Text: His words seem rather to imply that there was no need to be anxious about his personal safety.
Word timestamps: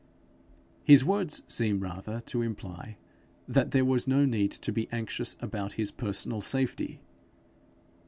His 0.83 1.05
words 1.05 1.43
seem 1.47 1.79
rather 1.79 2.21
to 2.21 2.41
imply 2.41 2.97
that 3.47 3.69
there 3.69 3.85
was 3.85 4.07
no 4.07 4.25
need 4.25 4.49
to 4.53 4.71
be 4.71 4.89
anxious 4.91 5.35
about 5.39 5.73
his 5.73 5.91
personal 5.91 6.41
safety. 6.41 7.01